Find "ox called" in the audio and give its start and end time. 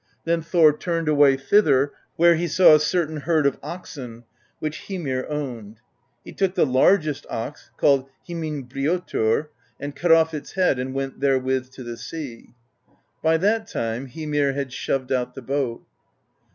7.29-8.09